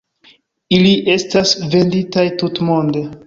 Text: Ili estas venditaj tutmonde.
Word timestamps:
Ili 0.77 0.93
estas 1.17 1.53
venditaj 1.75 2.27
tutmonde. 2.45 3.05